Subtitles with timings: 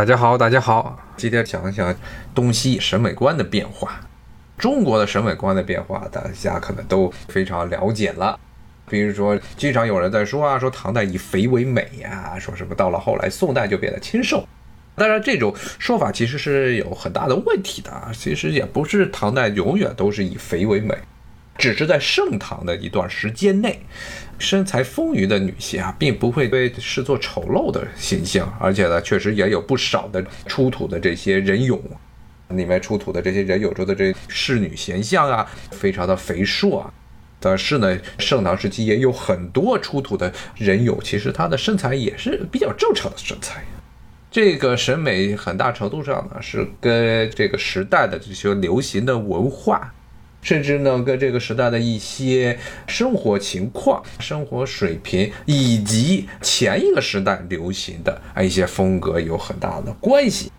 [0.00, 1.94] 大家好，大家好，今天讲一讲
[2.34, 4.00] 东西审美观的变化。
[4.56, 8.40] 中国的审美观的变化，大家可能都非常了解了。
[8.88, 14.42] 比如说，经常有人在说啊，说唐代以肥为美呀，说什么到了后来宋代就变得清瘦。
[14.94, 17.92] 当然，这种说法其实是有很大的问题的。
[18.14, 20.96] 其实也不是唐代永远都是以肥为美。
[21.60, 23.78] 只是在盛唐的一段时间内，
[24.38, 31.78] 身材丰腴的女性啊，并不会被视作丑陋的形象，而且呢，确实也有不少的出土的这些人俑，
[32.48, 36.92] 里面出土的这些人俑中的这侍女形象啊，非常的肥硕啊。
[37.38, 43.62] 但是呢，盛唐时期也有很多出土的人俑，其实她的身材也是比较正常的身材。
[44.30, 49.92] 这个审美很大程度上呢，是跟这个时代的这些流行的文化。
[50.42, 60.50] 甚至呢，跟这个时代的一些生活情况、生活水平，以及前一个时代流行的啊一些风格有很大的关系。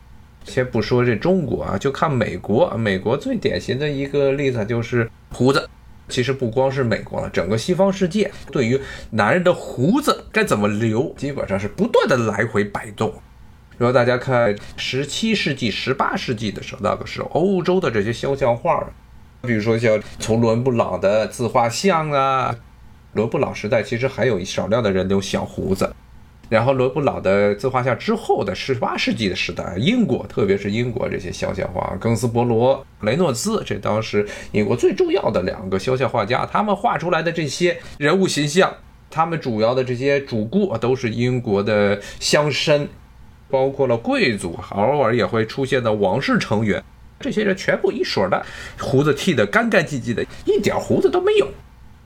[0.43, 2.69] 先不说这中国啊，就看美国。
[2.77, 5.67] 美国最典型的一个例子就是胡子。
[6.09, 8.79] 其实不光是美国了，整个西方世界对于
[9.11, 13.13] 男人的胡子该怎么留，基本上是不断的来回摆动。
[13.77, 18.85] 如果大家看十七世纪、十八世纪的时候，那个时候欧洲的这些肖像画。
[19.41, 22.55] 比如说像从伦布朗的自画像啊，
[23.13, 25.91] 伦布朗时代其实还有少量的人留小胡子，
[26.47, 38.71] 然后伦布朗的自画像之后的十八世纪的时代，英国特别是英国这些肖像画，庚斯伯罗、雷诺兹，这当时英国最重要的两个肖像画家，他们画出来的这些人物形象，
[39.09, 42.87] 他们主要的这些主顾都是英国的乡绅，
[43.49, 46.83] 包括了贵族，偶尔也会出现的王室成员。
[47.21, 48.45] 这些人全部一水的
[48.79, 51.47] 胡子剃得干干净净的，一点胡子都没有。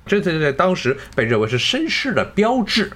[0.05, 2.91] 这在在当时被认为是绅士的标志。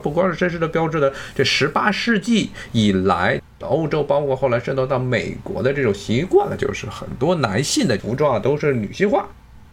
[0.00, 9.28] 不光是绅士的标志呢，这十八世纪以来，欧洲包括后来渗透到美国的这种习惯了，就是很多男性的服装啊都是女性化，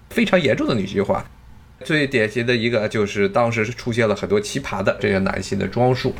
[0.09, 1.23] 非常严重的女性化。
[1.83, 6.15] 最典型的一个就是当时出现了很多奇葩的这些男性的装束。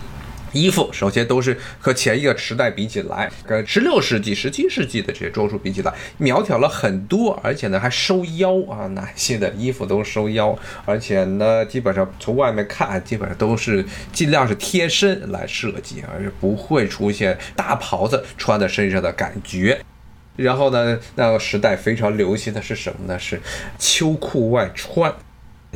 [0.56, 13.84] 衣服首先都是和前一个时代比起来，跟十六世纪、十七世纪的这些装束比起来，苗条了很多，而且呢还收腰啊，男性的衣服都收腰，而且呢基本上从外面看，基本上都是
[14.14, 19.78] 尽量是贴身来设计，而是不会出现大袍子穿在身上的感觉。
[20.38, 23.20] 然后呢，那个时代非常流行的是什么呢？
[23.20, 23.42] 是
[23.78, 25.14] 秋裤外穿。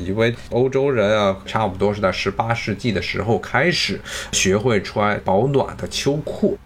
[0.04, 4.00] 因为欧洲人啊，差不多是在十八世纪的时候开始
[4.32, 6.58] 学会穿保暖的秋裤。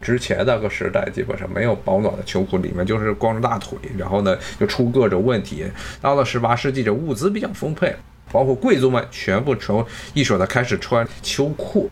[0.00, 5.64] 之前那个时代基本上没有保暖的秋裤，里面就是光着大腿，然后呢就出各种问题。
[6.00, 7.94] 到了十八世纪，这物资比较丰沛，
[8.32, 11.88] 包括贵族们全部从一手的开始穿秋裤。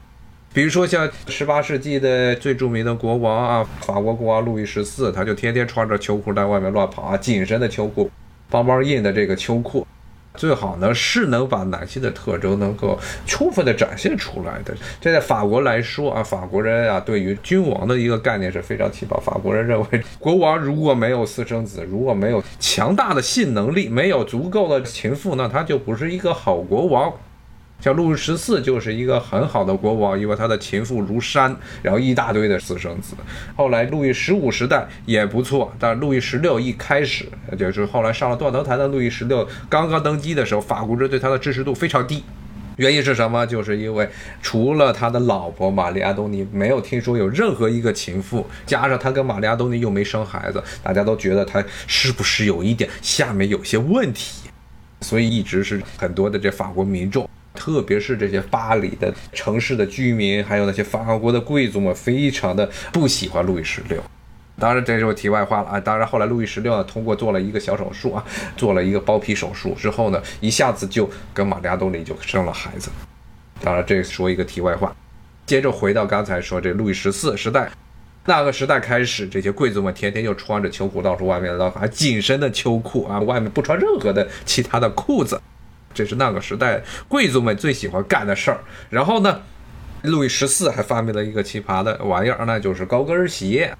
[0.52, 8.10] 比如说像十八世纪的最著名的国王啊，法国国王路易十四，他就天天穿着秋裤在外面乱跑啊，紧身的秋裤，
[8.50, 9.86] 邦邦印的这个秋裤。
[10.40, 14.74] 最好呢是能把男性的特征能够充分的展现出来的。
[14.98, 19.20] 这在法国来说啊，法国人啊对于君王的一个概念是非常奇葩。
[19.20, 27.12] 法国人认为，国王如果没有私生子，如果没有强大的性能力，没有足够的情妇，那他就不是一个好国王。
[27.80, 33.14] 像路易十四就是一个很好的国王，因为他的情妇如山，然后一大堆的私生子。
[33.56, 37.26] 后来路易十五时代也不错，但路易十六一开始
[37.58, 42.22] 就是后来上了断头台的路易十六刚刚登基的时候，法国人对他的支持度非常低。
[42.76, 43.46] 原因是什么？
[43.46, 44.08] 就是因为
[44.40, 54.48] 除了他的老婆玛丽亚东尼，没有听说有任何一个情妇，加上他跟玛丽亚东尼又没生孩子，大家都觉得他是不是有一点下面有些问题，
[55.02, 57.28] 所以一直是很多的这法国民众。
[57.54, 64.02] 特别是这些巴黎的城市的居民，还有那些法国的贵族们，非常的不喜欢路易十六。
[64.58, 65.80] 当然，这是题外话了啊。
[65.80, 68.22] 当然，后来路易十六呢，通过做了一个小手术啊，
[68.56, 72.90] 做了一个包皮手术之后呢，一下子就跟玛利亚多尼就生了孩子。
[73.62, 74.94] 当然，这说一个题外话。
[75.46, 77.70] 接着回到刚才说这路易十四时代，
[78.26, 85.40] 那个时代开始，这些贵族们天天就穿着秋裤到处外面，还紧身的秋裤啊，外面不穿任何的其他的裤子。
[85.92, 88.60] 这是那个时代贵族们最喜欢干的事儿。
[88.88, 89.42] 然后呢，
[90.02, 93.74] 路易十四还发明了一个奇葩的玩意儿，那就是高跟鞋。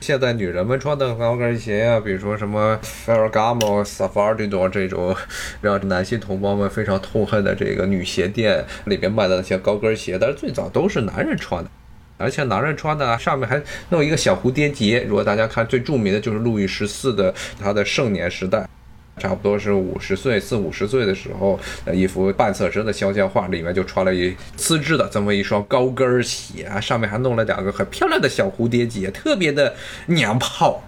[0.00, 5.16] 现在女人们穿的高跟鞋啊，比如说什么 Ferragamo、Safardino 这种
[5.62, 11.70] 让男性同胞们非常痛恨的这个女鞋店里边卖的那些高跟鞋，但是最早都是男人穿的，
[12.18, 15.00] 而且男人穿的上面还弄一个小蝴蝶结。
[15.04, 18.68] 如果大家看最著名的就是路易十四的他的盛年时代。
[19.16, 29.74] 差不多是五十岁四五十岁的时候，呃，一幅半侧身的肖像画，里面就穿了一丝质的这么一双高跟鞋，上面还弄了两个很漂亮的小蝴蝶结，特别的
[30.06, 30.82] 娘炮。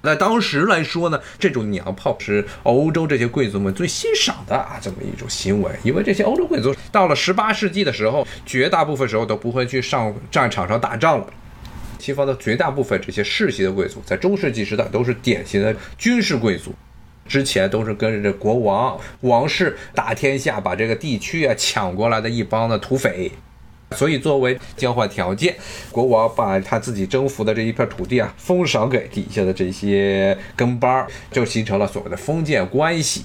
[0.00, 5.70] 在当时来说呢，这种娘炮是欧洲这些贵族们最欣赏的啊，这么一种行为。
[5.82, 11.26] 因为这些欧洲贵族到了十八世纪的时候，绝大部分时候都不会去上战场上打仗了。
[11.98, 16.72] 西方的绝大部分这些世袭的贵族，在中世纪时代都是典型的军事贵族，
[17.28, 23.30] 之前都是跟着国王、王室打天下，把这个地区啊抢过来的一帮的土匪。
[23.92, 25.56] 所以，作为交换条件，
[25.90, 33.24] 国王把他自己征服的这一片土地啊，封赏给底下的这些跟班儿，就形成了所谓的封建关系。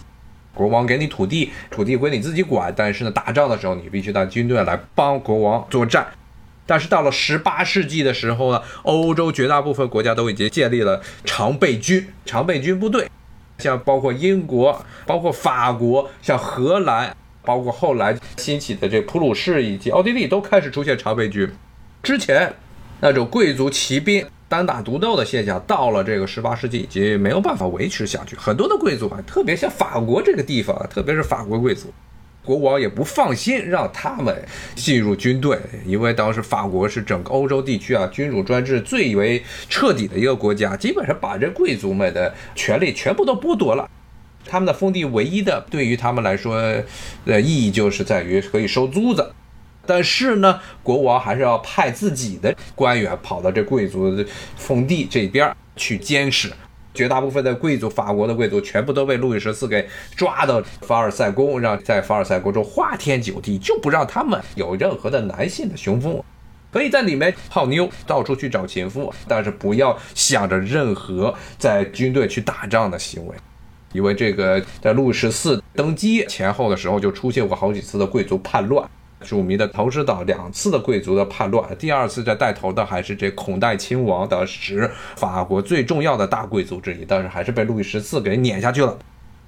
[0.54, 6.08] 国王给你土地，土地归你自己管，但是呢，打仗的时候你必须带军队来帮国王作战。
[6.66, 13.10] 但是到了十八世纪的时候呢，欧洲绝大部分国家都已经建立了常备军、常备军部队，
[13.64, 17.16] 像包括英国、包括法国、像荷兰。
[17.46, 21.46] 包括后来兴起的这普鲁士以及奥地利都开始出现常备军。
[22.02, 22.54] 之前
[23.02, 28.38] 那种贵族骑兵单打独斗的现象，到了这个十八世纪已经没有办法维持下去。
[28.38, 31.92] 很多的贵族啊，特别像法国这个地方啊，特别是法国贵族，
[32.46, 34.46] 国王也不放心让他们
[34.76, 43.90] 进入军队，因为当时法国是整个欧洲地区啊君主专制最为彻底的一个国家，基本上把这贵族们的权利全部都剥夺了。
[44.46, 46.62] 他们的封地唯一的对于他们来说
[47.26, 49.32] 的意义，就是在于可以收租子。
[49.86, 54.26] 但是呢，国王还是要派自己的官员跑到这贵族的
[54.58, 56.52] 封地这边去监视。
[56.94, 66.24] 绝大部分的贵族，法国的贵族全部都被路易十四给抓到凡尔赛宫，让在凡尔赛宫中花天酒地，就不让他们有任何的男性的雄风，
[66.72, 73.36] 可以在里面泡妞，到处去找情妇，但是不要想着任何在军队去打仗的行为。
[73.92, 78.90] 因为这个，在路易十四登基前后的时候，就出现过好几次的贵族叛乱，
[79.24, 81.76] 著名的投石岛两次的贵族的叛乱。
[81.78, 88.96] 第二次在带头的还是这孔代亲王，当时法国最重要的大贵族之一，但是还是被路易十四给撵下去了。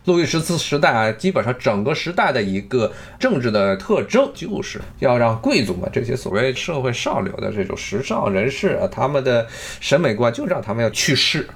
[0.06, 9.48] 路易十四时代啊，基本上整个时代的一个政治的特征，就是要让贵族们这些所谓社会上流的这种时尚人士啊，他们的
[9.80, 11.48] 审美观就让他们要去世。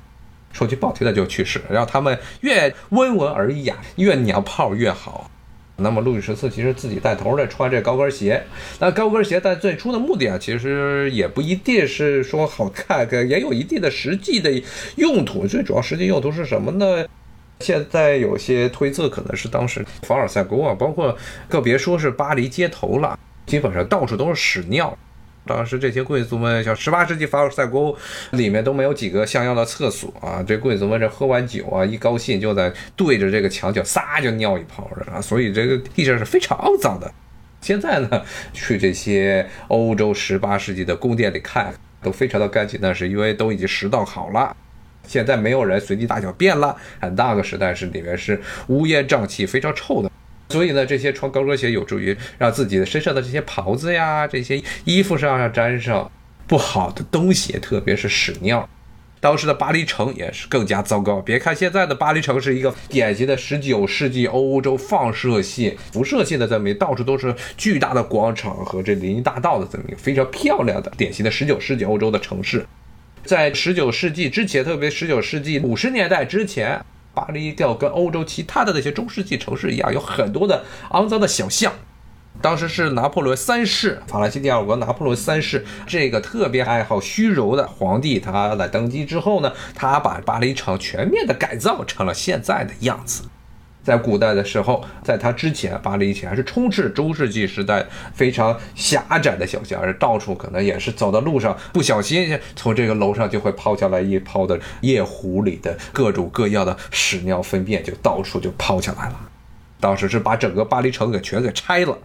[0.51, 5.29] 说句不好听的，就去世，让他们越温文尔雅、越娘炮越好。
[5.81, 8.43] 那么路易十四其实自己带头的穿这高跟鞋，
[8.79, 14.51] 那高跟鞋在最初的目的啊，其实也不一定是说好看，也有一定的实际的
[14.95, 15.47] 用途。
[15.47, 17.05] 最主要实际用途是什么呢？
[17.61, 21.17] 现在有些推测可能是当时凡尔赛宫啊，包括
[21.47, 24.97] 个别说是巴黎街头了，基本上到处都是屎尿。
[25.49, 27.95] 当时这些贵族们，像十八世纪凡尔赛宫
[28.33, 30.45] 里面都没有几个像样的厕所啊！
[30.47, 37.11] 这贵族们这喝完酒啊，一高兴就在对着这个墙角撒就尿一泡的啊，所以这个地上是非常肮脏的。
[37.61, 38.21] 现在呢，
[38.53, 41.73] 去这些欧洲十八世纪的宫殿里看，
[42.03, 44.55] 都非常的干净，那是因为都已经拾到好了。
[45.07, 50.11] 现在没有人随地大小便了，很大个时代是里面是乌烟瘴气，非常臭的。
[50.49, 56.11] 所以呢，这些穿高跟鞋有助于让自己的身上的这些袍子呀、这些衣服上要沾上
[56.47, 58.67] 不好的东西，特别是屎尿。
[59.21, 61.21] 当时的巴黎城也是更加糟糕。
[61.21, 72.65] 别看现在的巴黎城是一个典型的十九世纪欧洲放射性、辐射性的这么一到处都是巨大的广场和这林荫大道的这么一个非常漂亮的典型的十九世纪欧洲的城市，
[73.23, 76.83] 在十九世纪之前，特别十九世纪五十年代之前。
[77.19, 81.73] 巴黎要跟欧洲其他的那些中世纪城市一样，有很多的肮脏的小巷。
[82.41, 93.23] 当时是拿破仑三世，法兰西第二国拿破仑三世这个特别爱好虚荣的皇帝，他来登基之后呢，他把巴黎城全面的改造成了现在的样子。
[93.83, 97.83] 在古代的时候，在他之前，巴黎以前还是充斥中世纪时代
[98.13, 109.19] 非常狭窄的小巷，而到处可能也是走到路上，不小心从这个楼上就会抛下来一泡的夜壶里的各种各样的屎尿粪便，就到处就抛下来了。
[109.79, 111.97] 当时是把整个巴黎城给全给拆了，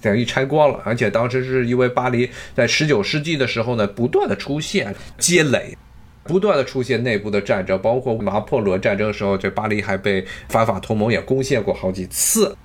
[0.00, 0.80] 等于拆光了。
[0.82, 5.76] 而且当时是因为巴黎在十九世纪的时候呢，不断的出现街垒。
[6.24, 12.56] 不断的出现内部的战争，包括拿破仑战争的时候，这巴黎还被反法同盟也攻陷过好几次，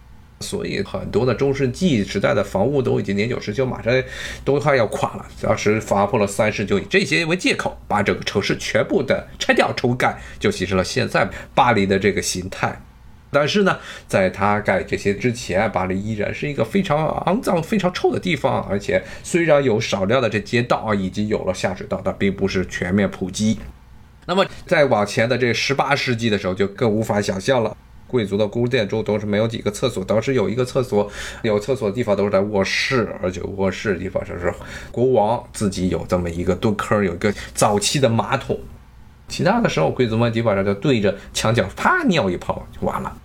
[0.41, 3.91] 所以很多的中世纪时代的房屋都已经年久失修，马上
[4.45, 5.25] 都快要垮了。
[5.41, 12.79] 当时拿破仑三世就以这些为借口，把整个城市全部的拆掉重盖，就形成了现在巴黎的这个形态。
[13.29, 18.63] 但是呢，在他盖这些之前，巴黎依然是一个非常肮脏、非常臭的地方。
[18.69, 23.59] 而且，虽然有少量的这街道啊，已经有了下水道，但并不是全面普及。
[24.25, 27.75] 那么，再往前的这十八世纪的时候，就更无法想象了。
[28.07, 34.53] 贵族的宫殿中都是没有几个厕所，当时有一个厕所，有厕所的地方都是在卧室，而且卧室的地方就是
[34.91, 38.57] 国王自己有这么一个蹲坑，有一个早期的马桶。
[39.27, 43.15] 其他的时候，贵族们基本上就对着墙角啪尿一泡就完了。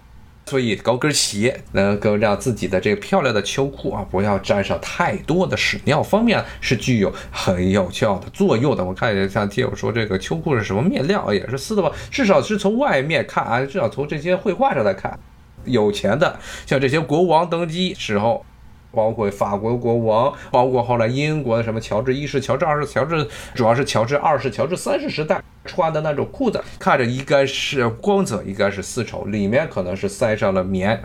[0.44, 8.84] 所以高跟鞋能够让自己的这个漂亮的秋裤啊不要沾上太多的屎尿，方面是具有很有效的作用的。
[8.84, 11.90] 我看一下像听友说这个秋裤是什么面料，也是丝的吧？
[12.10, 15.18] 至少是从外面看啊，至少从这些绘画上来看，
[15.64, 18.44] 有钱的像这些国王登基时候。
[18.92, 31.02] 包括法国国王，包括后来英国的什么乔治一世、乔治二世、乔治主要是乔治二世、乔治三世时代穿的那种裤子，看着应该是光泽，应该是丝绸，里面可能是塞上了棉，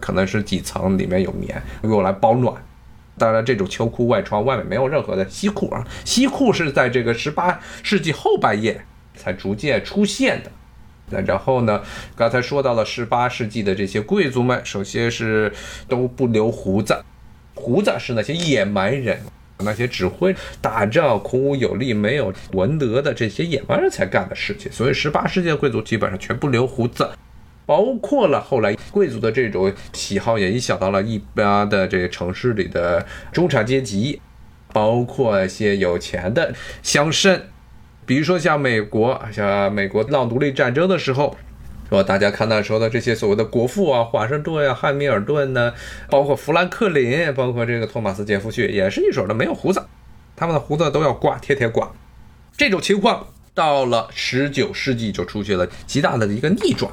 [0.00, 2.54] 可能是几层里面有棉用来保暖。
[3.16, 8.80] 当然，这种秋裤外穿外面没有任何的西裤啊，西裤是在这个十八世纪后半叶
[9.16, 10.50] 才逐渐出现的。
[11.10, 11.82] 那然后呢？
[12.14, 15.50] 刚才说到了十八世纪的这些贵族们，首先是
[15.88, 17.02] 都不留胡子。
[17.58, 19.18] 胡子是那些野蛮人，
[19.58, 24.70] 那些只会打仗、孔武有力、没有文德的这些野蛮人才干的事情。
[24.70, 27.10] 所以，十八世纪的贵族基本上全部留胡子，
[27.66, 34.20] 包括了后来贵族的这种喜好也影响到了一般的这个城市里的中产阶级，
[34.72, 37.40] 包括一些有钱的乡绅，
[38.06, 41.36] 比如说像美国，像美国闹独立战争的时候。
[41.88, 45.72] 说大家看那时候的这些所谓的国父啊，华盛顿呀、汉密尔顿呢，
[46.10, 49.82] 包括富兰克林，包括这个托马斯杰弗逊，也是一手的没有胡子，
[50.36, 51.90] 他们的胡子都要刮，天天刮。
[52.56, 56.92] 这种情况到了十九世纪就出现了极大的一个逆转。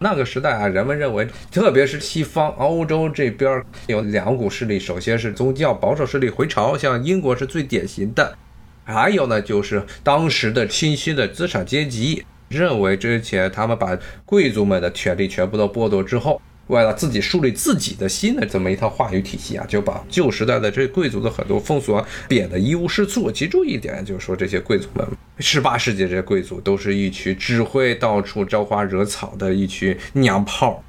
[0.00, 8.36] 那个时代啊，人们认为，特别是西方欧洲这边有两股势力，首先是宗教保守势力回潮，像英国是最典型的，
[8.84, 12.24] 还有呢就是当时的新兴的资产阶级。
[12.54, 23.30] 认为之前他们把贵族们的权利全部都剥夺之后，为了自己树立自己的新的这么一套话语体系啊，就把旧时代的这贵族的很多风俗啊贬得一无是处。
[23.30, 25.06] 记住一点，就是说这些贵族们，
[25.38, 30.82] 十八世纪这些贵族都是一群只会到处招花惹草的一群娘炮。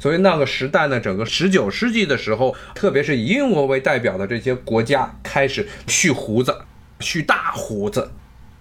[0.00, 6.56] 所以那个时代呢，整个十九世纪的时候，特别是以英国为代表的这些国家开始蓄胡子，
[7.00, 8.08] 蓄大胡子。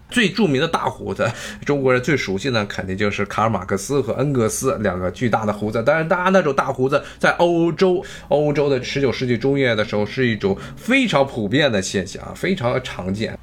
[0.10, 1.30] 最著名的大胡子，
[1.66, 5.84] 中国人最熟悉的肯定就是卡尔马克思和恩格斯两个巨大的胡子。
[5.84, 13.38] 当然，大家那种大胡子在欧洲，欧洲的十九世纪中叶的时候是一种非常普遍的现象，非常常见。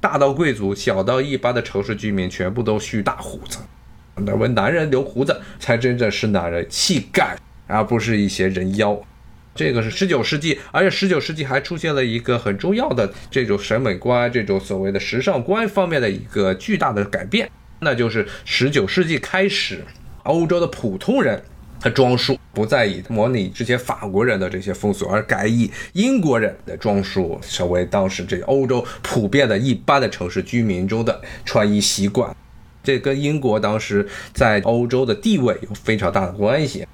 [0.00, 3.58] 大到贵族，小到一般的城市居民，全部都蓄大胡子。
[4.16, 9.00] 那为男人留胡子才真正是男人气概，而不是一些人妖。
[9.58, 17.50] 这个是十九世纪，而且十九世纪还出现了一个很重要的这种审美观、这种所谓的时尚观方面的一个巨大的改变，
[17.80, 19.84] 那就是十九世纪开始，
[20.22, 21.42] 欧洲的普通人
[21.80, 32.32] 的装束不再以模拟之前法国人的这些风俗，而改以英国人的装束，成为当时这欧洲普遍的一般的城市居民中的穿衣习惯。
[32.84, 36.86] 这跟英国当时在欧洲的地位有非常大的关系。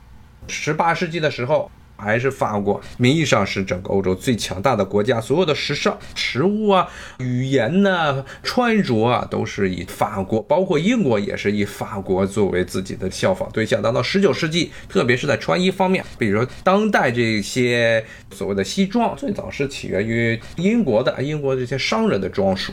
[0.48, 1.70] 十八世纪的时候。
[1.96, 13.80] 还是法国，名义上是整个欧洲最强大的国家，所有的时尚、食物啊、语言呐、穿着啊，都是以法国，包括英国也是以法国作为自己的效仿对象。
[13.80, 22.72] 等到十九世纪，特别是在穿衣方面，比如说当代这些所谓的西装，最早是起源于英国的，英国这些商人的装束，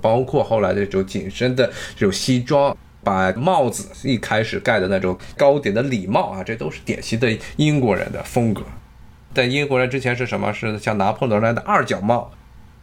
[0.00, 2.76] 包括后来的这种紧身的这种西装。
[3.08, 8.62] 把帽子一开始盖的那种高顶的礼帽啊，这都是典型的英国人的风格。
[9.32, 10.52] 但英国人之前是什么？
[10.52, 12.30] 是像拿破仑来的二角帽，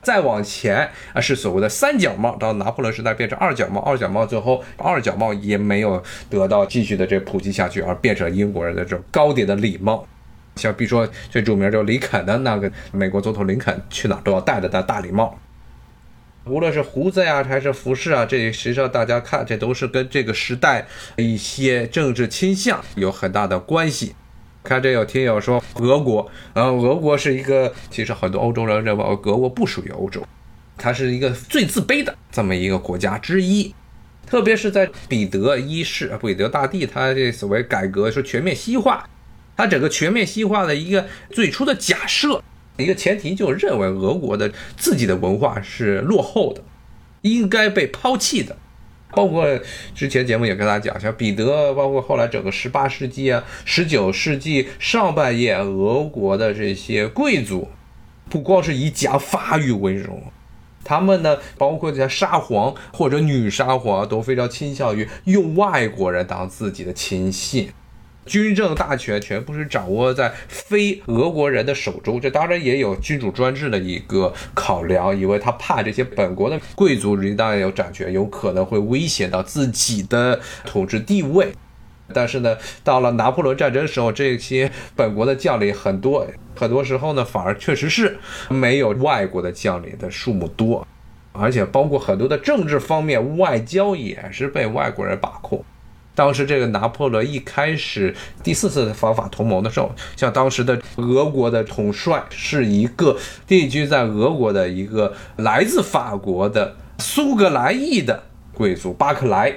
[0.01, 2.35] 再往前啊是所谓的三角帽。
[2.37, 10.07] 到拿破仑时代变成二角帽，二角帽最后二角帽也没有得到继续的这普及下去，而变成英国人的这种高顶的礼帽。
[10.55, 15.37] 像比如说最著名就林肯的那个美国总统林肯去哪都要戴着那大礼帽。
[16.47, 20.85] 无论是胡子呀，还是服饰啊，这实际上大家看，这都是跟这个时代
[21.15, 24.13] 一些政治倾向有很大的关系。
[24.63, 30.23] 看这有听友说俄国，呃，俄国是一个，其实很多欧洲人认为俄国不属于欧洲，
[30.77, 33.73] 它是一个最自卑的这么一个国家之一。
[34.27, 39.07] 特别是在彼得一世，彼得大帝他这所谓改革说全面西化，
[39.57, 42.43] 他整个全面西化的一个最初的假设。
[42.77, 46.61] 一个前提就认为俄国的自己的文化是落后的，
[47.21, 48.57] 应该被抛弃的。
[49.11, 49.47] 包括
[49.93, 57.69] 之前节目也跟大家讲，像彼得，包括后来整个十八世纪啊、十九世纪上半叶，俄国的这些贵族，
[58.29, 60.21] 不光是以讲法语为荣，
[60.83, 67.69] 他们呢，包括像沙皇或者女沙皇，都非常倾向于用外国人当自己的亲信。
[68.25, 72.19] 军政大权全部是掌握在非俄国人的手中。
[72.19, 81.53] 这当然也有君主专制的一个考量，因为他怕这些本国的贵族人当然有掌权，有可能会威胁到自己的统治地位。
[82.13, 88.17] 但是呢，到了拿破仑战争时候，这些本国的将领很多，很多时候呢，反而确实是
[88.47, 90.87] 没有外国的将领的数目多，
[91.31, 95.65] 而且包括很多的政治方面，外交也是被外国人把控。
[96.15, 109.53] 当时这个拿破仑一开始第四次反法同盟的时候，像当时的俄国的统帅是一个定居在俄国的一个来自法国的苏格兰裔的贵族巴克莱。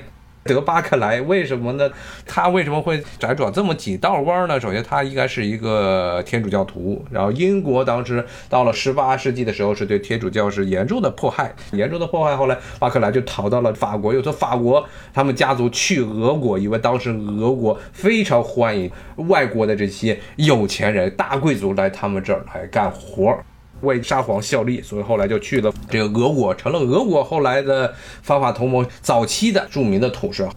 [0.48, 1.88] 德巴克莱为什么呢？
[2.26, 4.58] 他为什么会辗转这么几道弯呢？
[4.58, 7.04] 首先，他应该是一个天主教徒。
[7.10, 12.34] 然后，英国当时到了十八世纪的时候，是对天主教是严重的迫害，严重的迫害。
[12.34, 18.90] 后来，巴克莱就逃到了法国，又从法国他们家族去俄国，因为当时俄国非常欢迎
[19.28, 23.38] 外国的这些有钱人、大贵族来他们这儿来干活。
[23.82, 30.48] 为沙皇效力，所以后来就去了这个俄国，成了俄国后来的反法同盟早期的著名的统帅。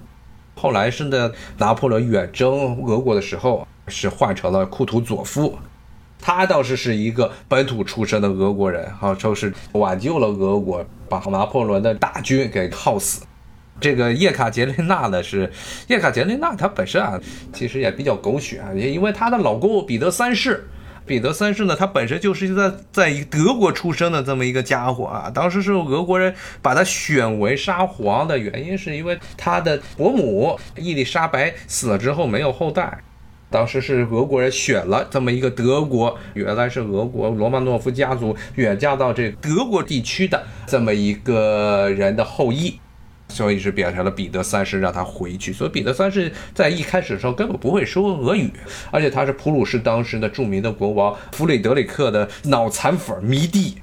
[0.56, 5.58] 后来是呢，拿破仑远征俄国的时候，是换成了库图佐夫。
[6.24, 13.24] 他倒是是一个本土出身的俄国人，号称是挽救了俄国，把拿破仑的大军给耗死。
[13.80, 15.52] 这个叶卡捷琳娜呢，是
[15.88, 17.20] 叶卡捷琳娜，她本身啊，
[17.52, 20.68] 其实也比较狗血啊，也因为她的老公彼得三世。
[21.06, 25.30] 彼得三世呢，他本身就是在在德国出生的这么一个家伙啊。
[25.34, 33.00] 当时是俄国人把他选为沙皇的原因，是因为他的伯母伊丽莎白死了之后没有后代。
[33.50, 42.80] 当时是俄国人选了这么一个德国，原来是俄国罗曼诺夫家族远嫁到这德国地区的这么一个人的后裔。
[43.32, 48.52] 所以是变成了彼得三世让他回去，所以彼得三世在一开始的时候根本不会说俄语，
[48.92, 53.82] 而且他是普鲁士当时的著名的国王弗里德里克的脑残粉迷弟。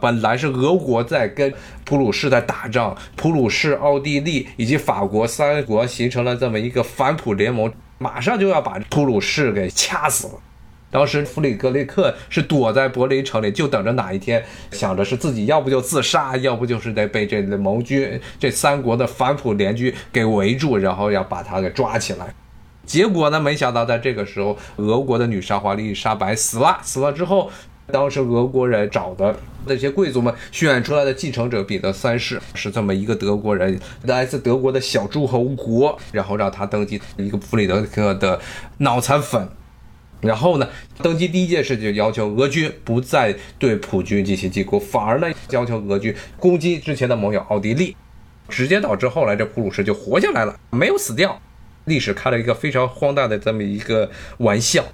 [0.00, 1.52] 本来是俄国在跟
[1.84, 10.34] 普鲁士在打仗，普鲁士、奥地利以及法国三国形成了这么一个反普联盟，马上就要把普鲁士给掐死了。
[10.90, 22.34] 当时弗里格雷克是躲在柏林城里，就等着哪一天，想着是自己要不就自杀，要不就是得被这盟军、这三国的反普联军给围住，然后要把他给抓起来。
[22.86, 26.78] 结果呢，没想到在这个时候，俄国的女沙皇丽莎白死了。
[26.82, 27.50] 死了之后，
[27.92, 38.40] 当时俄国人找的那些贵族们选出来的继承者彼得三世，是这么一个德国人，来自德国的小诸侯国，然后让他登基，一个弗里德克的
[38.78, 39.46] 脑残粉。
[40.20, 40.68] 然后呢，
[41.02, 47.96] 登基第一件事就要求俄军不再对普军进行进攻，反而呢要求俄军攻击之前的盟友奥地利，
[48.48, 51.40] 直接导致后来这普鲁士就活下来了，没有死掉。
[51.84, 54.84] 历史开了一个非常荒诞的这么一个玩笑。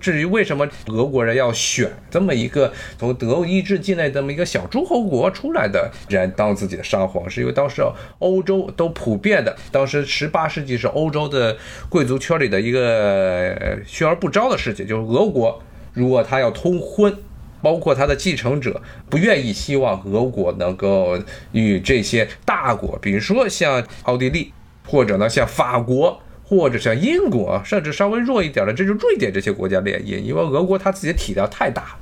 [0.00, 7.82] 至于为什么俄国人要选这么一个从德意志境内这么一个小诸侯国出来的人当自己的沙皇，是因为当时
[8.18, 11.56] 欧洲都普遍的，当时十八世纪是欧洲的
[11.88, 15.62] 贵族圈里的一个虚而不招的事情，就是俄国
[15.94, 17.16] 如果他要通婚，
[17.62, 21.18] 包括他的继承者不愿意希望俄国能够
[21.52, 24.52] 与这些大国，比如说像奥地利，
[24.86, 26.20] 或者呢像法国。
[26.46, 31.98] 或者像英国，甚至稍微弱一点的，这就瑞典这些国家联姻，因为俄国它自己体量太大了，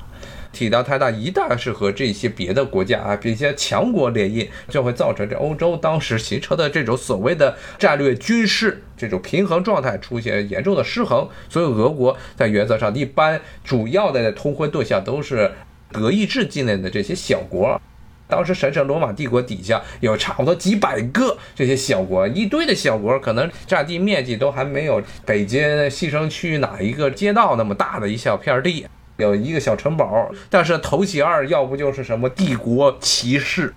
[0.52, 11.28] 体量太大，一旦是和这些别的国家啊，比一些强国联姻，就会造成这欧洲当时形成的这种所谓的战略军事这种平衡状态出现严重的失衡。
[11.48, 15.52] 所以俄国在原则上一般主要的通婚对象都是
[15.92, 17.80] 德意志境内的这些小国。
[18.28, 28.86] 当时神圣罗马帝国底下有差不多几百个这些小国，一堆的小国，可能占地面积都还没有北京西城区哪一个街道那么大的一小片地，
[29.18, 30.30] 有一个小城堡。
[30.48, 33.74] 但是头几二要不就是什么帝国骑士，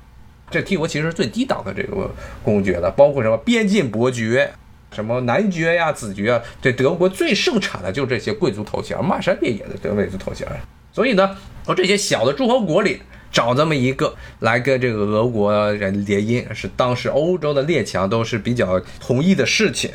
[0.50, 2.10] 这帝国骑士是最低档的这个
[2.42, 4.54] 公爵了，包括什么边境伯爵、
[4.94, 10.48] 什么男爵呀、子爵啊，这德国最盛产的就是这些贵族头衔，漫山遍野的这贵族头衔。
[10.94, 13.02] 所以呢，从这些小的诸侯国里。
[13.32, 19.92] 找这么一个来跟这个俄国人联姻，是当时欧洲的列强都是比较同意的事情。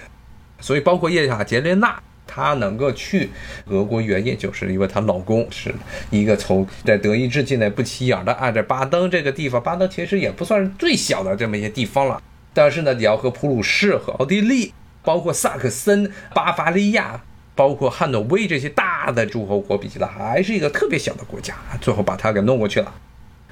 [0.61, 3.31] 所以，包括叶卡捷琳娜，她能够去
[3.67, 5.75] 俄国原因，就是因为她老公是
[6.11, 12.23] 一个从在德意志境内不起眼的，按着巴登这个地方，巴登其实也不算是最小的这么一些地方了。
[12.53, 17.23] 但是呢，你要和普鲁士、和奥地利，包括萨克森、巴伐利亚，
[17.55, 21.55] 包括汉诺威这些大的诸侯国比起来，还是一个特别小的国家。
[21.81, 22.93] 最后把他给弄过去了。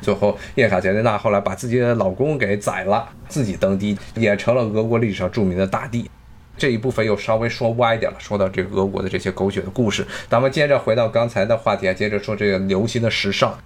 [0.01, 6.09] 最后，叶卡捷琳娜后来把自己的老公给宰了，自己登基，也成了俄国历史上著名的大帝。
[6.57, 10.05] 这一部分又稍微说歪点了，说到这个俄国的这些狗血的故事。
[10.29, 13.57] 咱们接着回到刚才的话题啊，接着说这个流行的时尚。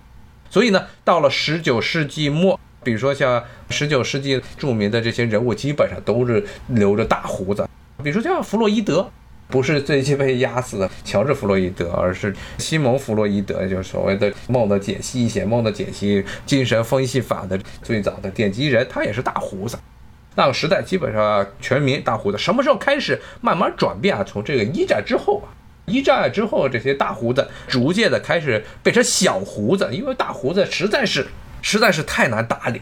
[0.51, 7.67] 所以呢，到了十九世纪末，比如说像十九世纪著名的这些人物，基本上都是留着大胡子。
[8.03, 9.11] 比如说像弗洛伊德，
[9.53, 19.79] 不是最近被压死的乔治·弗洛伊德，而是西蒙·弗洛伊德，就是所谓的梦的解析、写梦的解析、精神分析法的最早的奠基人，他也是大胡子。
[20.37, 24.25] 那个时代基本上全民大胡子，什么时候开始慢慢转变啊？
[24.27, 25.53] 从这个一战之后啊，
[25.85, 31.27] 一战之后这些大胡子逐渐的开始变成小胡子，因为大胡子实在是
[31.61, 32.81] 实在是太难打理。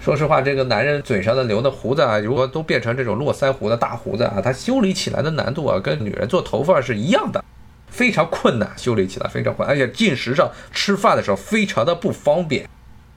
[0.00, 7.44] 说实话，这个男人嘴上的留的胡子啊，如果都变成这种络腮胡的大胡子啊，他修理起来的难度啊，跟女人做头发是一样的，
[7.90, 12.66] 非常困难，修理起来非常困难，而且进食上吃饭的时候非常的不方便。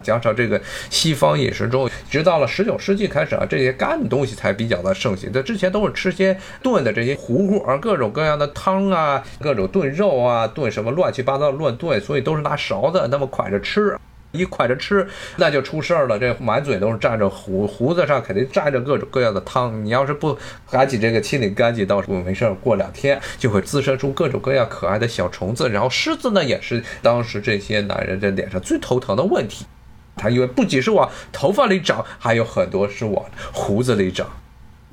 [0.02, 5.32] 加上这个西方饮食中，直到了十九世纪开始啊，这些干的东西才比较的盛行。
[5.32, 13.98] 这之前都是吃些炖的这些糊糊，而各种各样的汤啊，各种炖肉啊，炖什么乱七八糟乱炖，所以都是拿勺子那么蒯着吃。
[14.34, 16.18] 一蒯着吃，那就出事儿了。
[16.20, 19.86] 这满嘴都是蘸着胡胡子上，肯定蘸着各种各样的汤。
[19.86, 20.38] 你要是不
[20.70, 25.70] 赶紧这个清理干净，到时候没事儿，过两天就会滋生出各种各样可爱的小虫子。
[25.70, 29.66] 然后虱子呢，也是当时这些男人这脸上最头疼的问题。
[30.16, 34.28] 他因为不仅是往头发里长，还有很多是往胡子里长。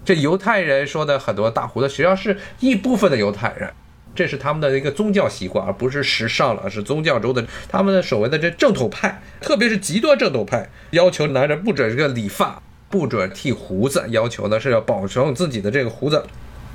[0.05, 3.71] 这犹太人说的很多大胡子，实际上是一部分的犹太人。
[4.15, 16.25] 这是他们的一个宗教习惯，而不是时尚了，是宗教中的他们的所谓的这正统派，特别是极端正统派，要求男人不准这个理发，不准剃胡子，要求呢是要保存自己的这个胡子，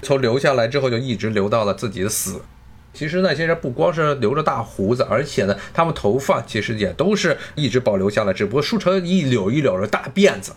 [0.01, 2.41] 从留下来之后就一直留到了自己的死。
[2.93, 10.53] 其实那些人不光是留着大胡子，而且呢，他们头发其实也都是一直保留下来，只不过梳成一绺一绺的大辫子。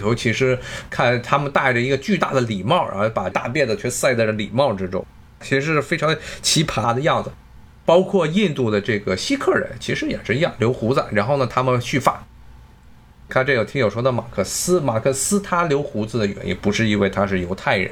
[0.00, 5.04] 尤其是看他们戴着一个巨大的礼帽，然后把大辫子全塞在了礼帽之中。
[5.40, 7.30] 其实是非常奇葩的样子，
[7.84, 12.26] 包括印度的这个锡克人，其实也是一样留胡子，然后呢，他们蓄发。
[13.28, 17.90] 看这有听友说的马克思，马克思他留胡子的原因不是因为他是犹太人，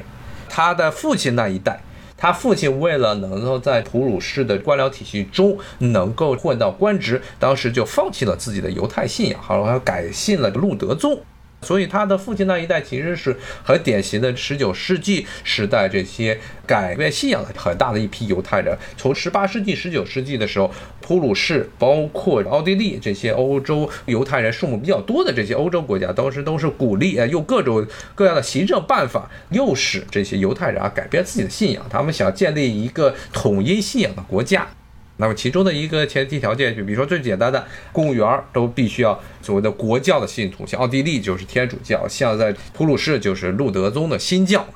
[0.48, 1.80] 他的父亲那一代，
[2.16, 11.20] 他父亲为了能够在普鲁士的官僚体系中能够混到官职，当时就放弃了自己的犹太信仰，好像改信了路德宗。
[11.64, 18.76] 所以他的父亲那一代其实是很典型的十九世纪时代这些改变信仰的很大的一批犹太人。
[18.96, 31.84] 从十八世纪、十九世纪的时候，普鲁士包括奥地利这些欧洲犹太人数目比较多的这些欧洲国家，当时都是鼓励啊，用各种各样的行政办法诱使这些犹太人啊改变自己的信仰。
[31.88, 34.68] 他们想建立一个统一信仰的国家。
[35.16, 44.66] 那么其中的一个前提条件，就比如说最简单的，公务员都必须要所谓的国教的信徒，像奥地利就是天主教，像在普鲁士就是路德宗的新教。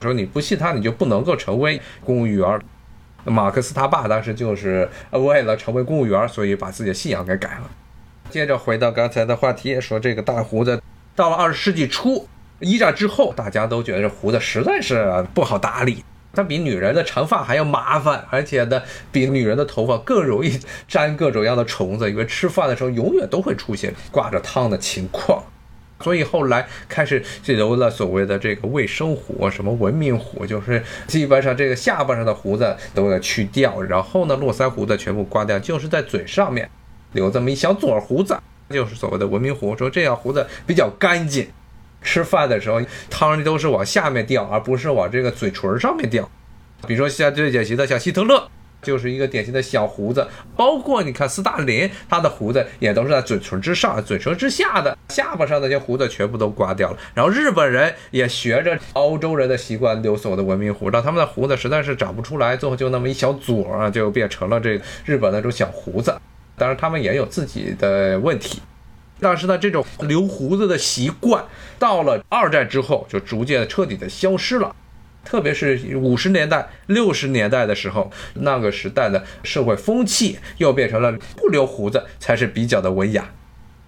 [0.00, 2.60] 说你不信他，你就不能够成为公务员。
[3.24, 7.70] 马克思他爸当时就是为了成为公务员，所以把自己的信仰给改了。
[8.30, 10.80] 接着回到刚才的话题，说这个大胡子
[11.16, 12.28] 到了二十世纪初，
[12.60, 16.04] 一战之后，大家都觉得这胡子实在是不好打理。
[16.32, 25.42] 它比女人的长发还要麻烦，而且呢，比女人的头发更容易沾各种样的虫子，因为吃饭的时候永远都会出现挂着汤的情况。
[26.00, 36.70] 所以后来开始就有了所谓的这个卫生胡，什么文明胡，就是基本上这个下巴上的胡子都要去掉，然后呢，络腮胡子全部刮掉，就是在嘴上面
[37.14, 38.38] 留这么一小撮胡子，
[38.70, 41.48] 就是所谓的文明胡，说这样胡子比较干净。
[42.02, 42.80] 吃饭的时候，
[43.10, 46.28] 汤都是往下面掉，而不是往这个嘴唇上面掉。
[46.86, 48.48] 比如说像最典型的，像希特勒
[48.80, 50.26] 就是一个典型的小胡子。
[50.56, 56.96] 包括你看斯大林，他的胡子也都是在嘴唇之上、嘴唇之下的，下巴上那些胡子全部都刮掉了。
[57.14, 66.16] 然后日本人也学着欧洲人的习惯留所的文明胡，让他们的胡子实在是长不出来，最后就那么一小撮啊，就变成了这日本那种小胡子。
[66.56, 68.62] 当然，他们也有自己的问题。
[69.20, 71.44] 但是呢，这种留胡子的习惯
[71.78, 74.74] 到了二战之后就逐渐彻底的消失了，
[75.24, 83.28] 特别是五十年代、六十年代的时候，那个时代的社会风气又变成了不留胡子才是比较的文雅。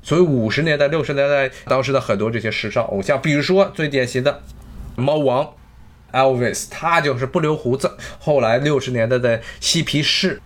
[0.03, 4.43] 所以五十年代、六十年代当时的很多这些时尚偶像，比如说最典型的
[4.97, 5.49] 猫王
[6.13, 7.97] Elvis，他就是不留胡子。
[8.19, 10.41] 后来六十年代的嬉皮士。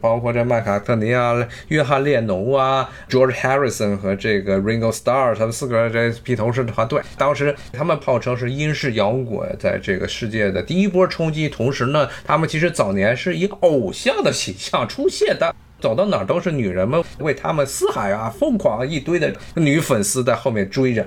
[0.00, 1.36] 包括这麦卡特尼啊、
[1.68, 11.48] 约翰列侬啊、George Harrison 和这个 Ringo Starr，他们四个人这披头士团队，当时他们号称是英式摇滚在这个世界的第一波冲击。
[11.48, 21.06] 同时呢，他们其实早年是以偶像的形象出现的，走到哪儿都是女人们为他们四海啊，疯狂一堆的女粉丝在后面追着。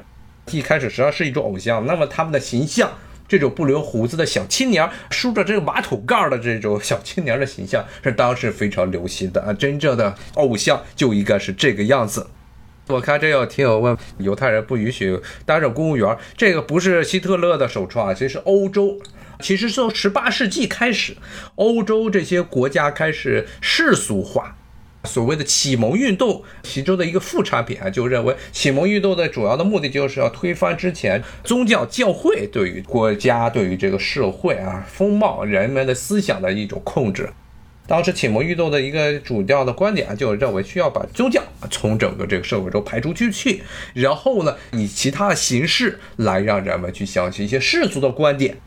[0.52, 2.92] 一开始实际上是一种偶像，那么他们的形象。
[3.34, 9.52] 这种不留胡子的小青年，梳着这个马桶盖的这种小青年的形象是当时非常流行的啊！
[9.52, 12.28] 真正的偶像就应该是这个样子。
[12.86, 19.00] 我看这有听友问，犹太人不允许担任公务员，这个不是希特勒的首创啊，其实欧洲，
[19.40, 21.18] 其实从十八世纪开始，
[21.56, 24.56] 欧洲这些国家开始世俗化。
[25.06, 37.30] 所谓的启蒙运动，其中的一个副产品啊，就认为启蒙运动的主要的目的就是要推翻之前宗教教会对于国家、对于这个社会啊风貌、人们的思想的一种控制。
[37.86, 43.62] 当时启蒙运动的一个主要的观点啊就认为需要把宗教从整个这个社会中排出去去，
[43.94, 48.58] 然后呢，以其他的形式来让人们去相信一些世俗的观点，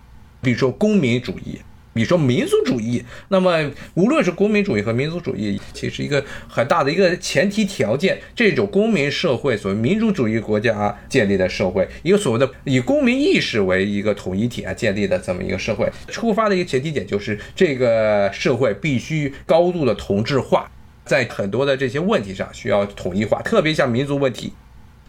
[0.42, 1.60] 比如说公民主义。
[1.96, 20.70] 你说民族主义，那么无论是公民主义和民族主义，其实一个很大的一个前提条件，这种公民社会，所谓民主主义国家建立的社会，一个所谓的以公民意识为一个统一体啊建立的这么一个社会，出发的一个前提点就是这个社会必须高度的同质化，
[21.06, 24.52] 在很多的这些问题上需要统一化，特别像民族问题，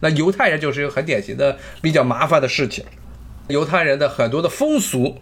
[0.00, 2.82] 那犹太人就是一个很典型的比较麻烦的事情，
[3.48, 5.18] 犹太人的很多的风俗。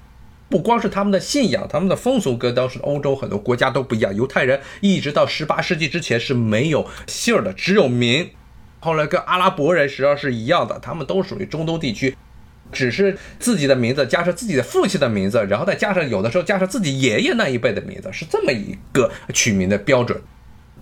[0.49, 4.15] 不光是他们的信仰，他们的风俗跟当时欧洲很多国家都不一样。
[4.15, 8.31] 犹太人一直到十八世纪之前是没有姓的，只有名。
[8.79, 12.17] 后来跟阿拉伯人实际上是一样的，他们都属于中东地区，
[12.71, 20.21] 只是自己的名字加上自己的父亲的名字，然后再加上有的时候加上自己爷爷那一辈的名字，是这么一个取名的标准。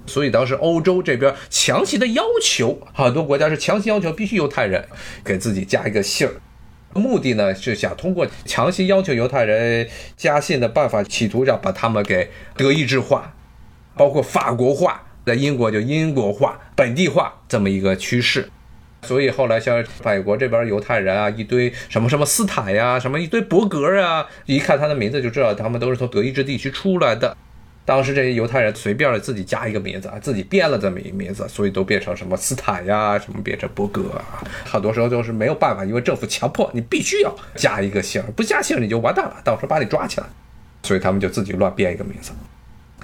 [0.07, 4.87] 所以当时欧洲这边强行的要求，很多国家是强行要求必须犹太人
[5.25, 6.35] 给自己加一个姓儿。
[6.95, 13.35] 目的呢是想通过强行要求犹太人加姓的办法，企图要把他们给德意志化，
[13.97, 18.49] 包括法国化，在英国就英国化、本地化这么一个趋势。
[19.03, 27.37] 所以后来像美国这边犹太人啊，一堆什么什么斯坦呀，什么一堆伯格啊，一看他的名字就知道他们都是从德意志地区出来的。
[27.87, 34.43] 当时这些犹太人随便自己加一个名字啊，自己编了这么一个名字，所以都变成什么斯坦呀，什么变成伯格啊。
[34.65, 40.27] 很多时候就是没有办法，因为政府强迫你必须要加一个姓，不加姓你就完蛋了，到时候把你抓起来。
[40.83, 42.33] 所以他们就自己乱编一个名字。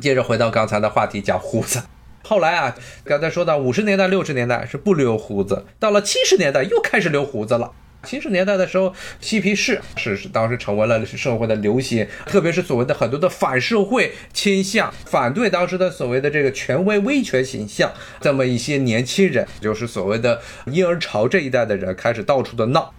[0.01, 1.83] 接着回到刚才的话题，讲胡子。
[2.25, 7.73] 后来啊，刚才说到五十年代、六十年代是不留胡子，到了七十年代又开始留胡子了。
[8.03, 22.95] 七十年代的时候，嬉皮士是当时成为了社会的流行，特别是所谓的很多的反社会倾向，反对当时的所谓的这个权威威权形象，这么一些年轻人，就是所谓的婴儿潮这一代的人，开始到处的闹，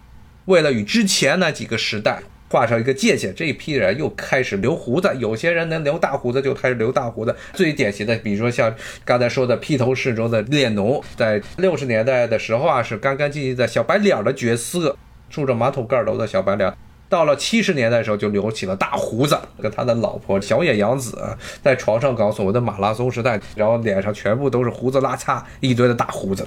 [0.46, 2.22] 为了与之前那几个时代。
[2.52, 7.34] 画上一个界限，这一批人又开始留胡子，有些人能留大胡子就开始留大胡子。
[7.54, 14.98] 最典型的，比如说像刚才说的披头士中的列侬，在六十年代的时候啊，是干干净净的小白脸的角色，
[15.30, 16.74] 梳着马桶盖头的小白脸。
[17.08, 21.18] 到了七十年代的时候，就留起了大胡子，跟他的老婆小野洋子
[21.62, 26.46] 在床上搞所谓的马拉松时代，然后脸上全部都是胡子拉碴，一堆的大胡子。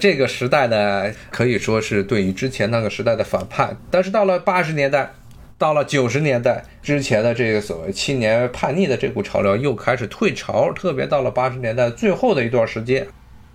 [0.00, 3.76] 这个时代呢，可以说是对于之前那个时代的反叛。
[3.88, 5.12] 但是到了八十年代。
[5.58, 13.04] 到了九十年代之前的这个所谓青年叛逆的这股潮流又开始退潮，特别到了八十年代最后的一段时间，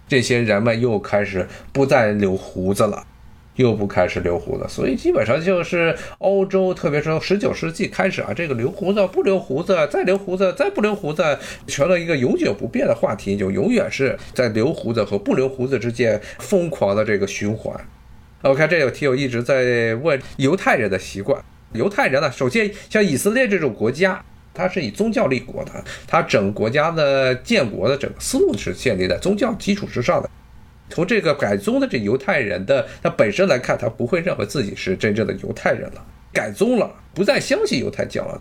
[0.05, 3.07] 这些人们又开始不再留胡子了，
[3.55, 17.73] 又不开始留胡子，所以基本上就是欧洲，特别是十九世纪开始啊，这个留胡子不留胡子，再留胡子再不留胡子，成了一个永久不变的话题，就永远是在留胡子和不留胡子之间疯狂的这个循环。
[18.41, 21.41] 我看这有题友一直在问犹太人的习惯。
[21.73, 25.71] 犹太人呢，首先像以色列这种国家，它是以宗教立国的，
[26.07, 30.29] 它整国家的建国的整个思路是建立在宗教基础之上的。
[30.89, 38.39] 从这个改宗的这犹太人的他本身来看，他不会认为自己是真正的犹太人了，改宗了，不再相信犹太教了。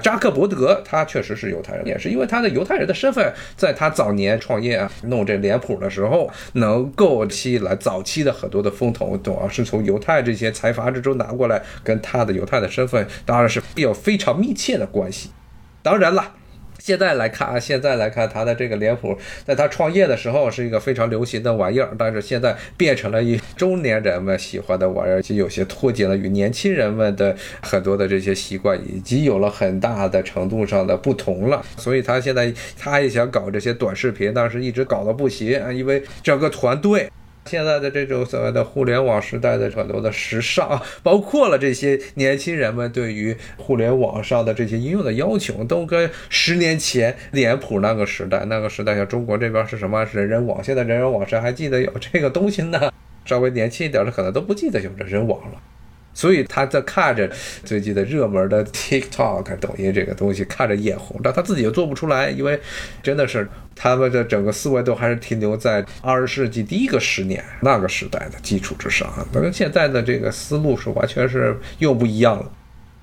[0.00, 15.30] 扎克伯德他确实是犹太人，也是因为他的犹太人的身份，在他早年创业啊弄这脸谱的时候，能够吸来早期的很多的风投，主要是从犹太这些财阀之中拿过来，跟他的犹太的身份当然是有非常密切的关系。
[15.82, 16.35] 当然了。
[16.86, 31.60] 现在来看啊，现在来看他的这个脸谱，在他创业的时候是一个非常流行的玩意儿，但是现在变成了一中年人们喜欢的玩意儿，就有些脱节了与年轻人们的很多的这些习惯，以及有了很大的程度上的不同了。
[31.76, 37.10] 所以他现在他也想搞这些短视频，但是一直搞得不行啊，因为整个团队。
[37.46, 52.92] 现在的这种所谓的互联网时代的很多的时尚， 包括了这些年轻人们对于互联网上的这些应用的要求，都跟十年前脸谱那个时代，那个时代像中国这边是什么人人网，现在人人网谁还记得有这个东西呢？
[53.24, 55.60] 稍微年轻一点的可能都不记得有人人网了。
[56.16, 57.30] 所以他在看着
[57.62, 62.58] 最近的热门的 TikTok、抖音这个东西，看着眼红，但他自己又做不出来，因为
[63.02, 72.50] 真的是他们的整个思维都还是停留在二十世纪第一个十年那个时代的基础之上，跟现在的这个思路是完全是又不一样了。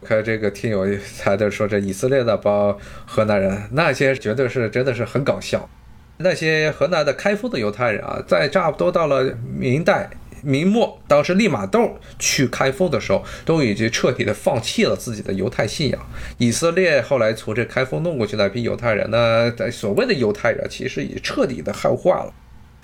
[0.03, 0.87] 看这个听友
[1.21, 5.69] 他在说这以色列的帮河南人，那些绝对是真的是很搞笑。
[6.17, 10.09] 那些河南的开封的犹太人啊，在差不多到了明代。
[10.43, 15.99] 明末，当时利玛窦去开封的时候，都已经彻底的放弃了自己的犹太信仰。
[16.37, 22.33] 以色列后来从这开封弄过去那批犹太人呢，在所谓的犹太人，其实已彻底的汉化了。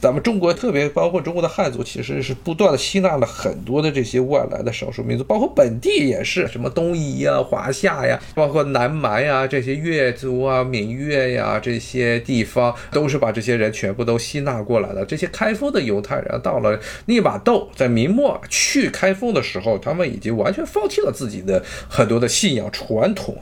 [0.02, 15.06] 咱们中国特别包括中国的汉族，其实是不断的吸纳了很多的这些外来的少数民族，包括本地也是，什么东夷呀、华夏呀，包括南蛮呀这些越族啊、闽越呀这些地方，都是把这些人全部都吸纳过来了。
[15.06, 23.38] 这些开封的犹太人到了利玛窦，在明末去开封的时候，他们已经完全放弃了自己的很多的信仰传统，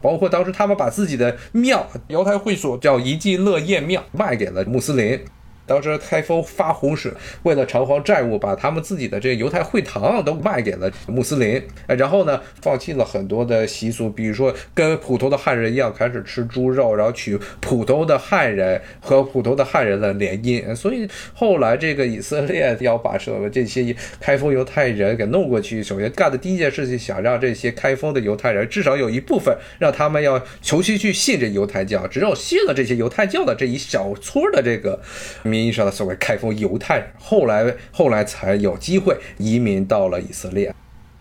[0.00, 5.18] 包括当时他们把自己的庙、犹太会所叫一济乐业庙卖给了穆斯林。
[5.66, 11.60] 当时开封发洪水，为了偿还债务，把他们自己的这个犹太会堂都卖给了穆斯林。
[11.88, 20.74] 然后呢，放弃了很多的习俗，比如说跟普通的汉人一样开始吃猪肉，然后娶普通的汉人和普通的汉人的联姻。
[20.74, 35.00] 所以后来这个以色列要把什么这些开封犹太人给弄过去，首先干的第一件事情，想让这些开封的犹太人至少有一部分让他们要重新去信这犹太教，只有信了这些犹太教的这一小撮的这个
[35.42, 35.55] 民。
[35.56, 40.74] 名义上的所谓开封犹太人，后来后来才有机会移民到了以色列。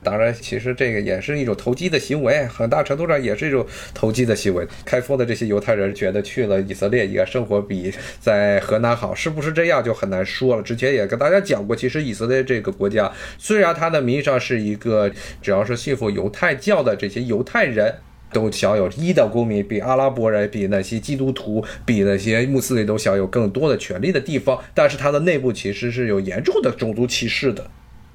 [0.04, 4.67] 当然，其实这个也是一种投机的行为，很大程度上也是一种投机的行为。
[4.84, 10.62] 开封的这些犹太人觉得去了以色列应该生活比在河南好，是不是这样就很难说了。
[10.62, 15.10] 之前也跟大家讲过，其实以色列这个国家虽然它的名义上是一个
[15.41, 17.95] 只要是信奉犹太教的这些犹太人。
[18.36, 24.62] 都享有一等公民，比阿拉伯人、比那些基督徒、比那些穆斯林都享有更多的权利的地方。
[24.74, 27.65] 但是它的内部其实是有严重的种族歧视的，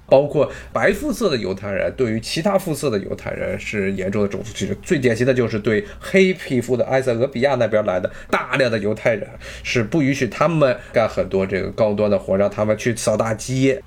[0.06, 4.76] 包括白肤色的犹太人对于其他肤色的犹太人是严重的种族歧视。
[4.82, 9.26] 最典型的就是对黑皮肤的埃塞俄比亚那边来的大量的犹太人
[9.62, 13.82] 是不允许他们干很多这个高端的活，让他们去扫大街，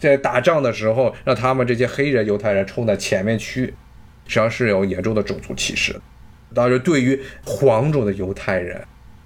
[0.00, 3.74] 在打仗的时候让他们这些黑人犹太人冲到前面去。
[4.26, 5.94] 实际上是有严重的种族歧视。
[6.54, 8.82] 当然，对于黄种的犹太人，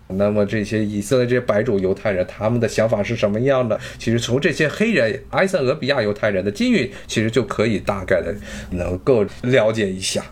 [0.09, 3.79] 那么这些以色列这些白种犹太人，他们的想法是什么样的？
[3.99, 8.35] 其实从这些黑人埃塞俄比亚犹太人的境遇，其实就可以大概的
[8.71, 10.25] 能够了解一下。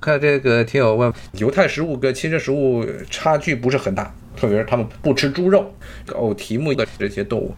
[0.00, 5.74] 看这个听友问，犹太食物跟亲生食物差距不是很大，特别是他们不吃猪肉、
[6.12, 7.52] 偶蹄目的这些动物。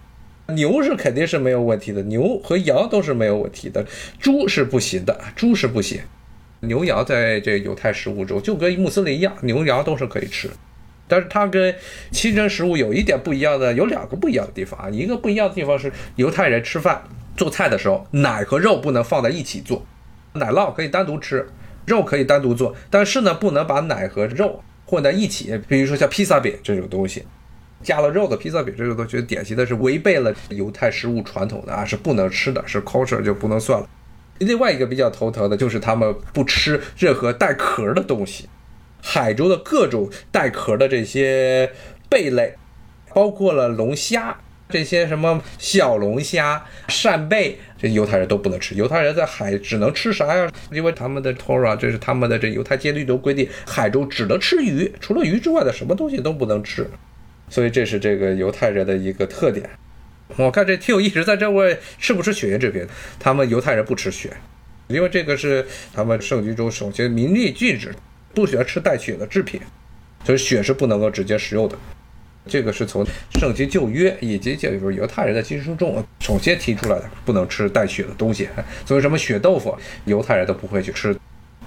[0.49, 3.85] 牛是肯定是没有问题的，牛和羊都是没有问题的，
[4.19, 6.01] 猪是不行的，猪是不行。
[6.61, 10.51] 牛羊在这犹太食物中就跟穆斯林一样，牛羊都是可以吃，
[11.09, 11.75] 但是它跟
[12.11, 14.91] 亲生食物有一点不一样的，有两个不一样的地方啊。
[14.91, 17.03] 一个不一样的地方是犹太人吃饭
[17.37, 19.85] 做菜的时候，奶和肉不能放在一起做，
[20.35, 21.49] 奶酪可以单独吃，
[21.87, 25.59] 肉可以单独做，但是呢，不能把奶和肉混在一起。
[25.67, 27.25] 比如说像披萨饼这种东西，
[27.83, 33.89] 加了肉的披萨饼这种东西，典型的是违背了犹太食物传统的啊，是不能吃的，是 culture 就不能算了。
[34.41, 38.49] 另外一个比较头疼的就是他们不吃任何带壳的东西，
[39.03, 41.71] 海中的各种带壳的这些
[42.09, 42.55] 贝类，
[43.15, 44.37] 包括了龙虾
[44.69, 48.75] 这些什么小龙虾、扇贝，这犹太人都不能吃。
[48.75, 50.51] 犹太人在海只能吃啥呀？
[50.71, 56.89] 因为他们的 tora 这是他们的这犹太戒律都规定，海中只能吃鱼，除了鱼之外的什么东西都不能吃。
[57.49, 59.69] 所以这是这个犹太人的一个特点。
[60.39, 62.87] 我看这听友一直在这问吃不吃血液制品，
[63.19, 64.33] 他们犹太人不吃血，
[64.89, 67.95] 因为这个是他们圣经中首先明令禁止，
[68.35, 69.61] 不喜欢吃带血的制品，
[70.25, 71.77] 所以血是不能够直接食用的。
[72.47, 73.05] 这个是从
[73.39, 78.49] 圣经旧约以及就是犹太人的经书中首先提出来的，不能吃带血的东西。
[78.87, 81.15] 所以什么血豆腐，犹太人都不会去吃。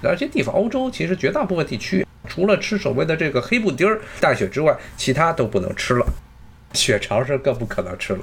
[0.02, 6.06] 而且地方欧洲其实绝大部分地区，除了吃所谓的这个黑布丁儿带血之外，其他都不能吃了，
[6.74, 8.20] 血肠是更不可能吃了。